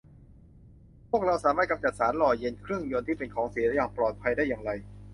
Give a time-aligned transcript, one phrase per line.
[1.09, 4.71] พวกเราสามารถกำจัดสารหล่อเย็นเครื่องยนต์ที่เป็นของเสียอย่างปลอดภัยได้อย่างไร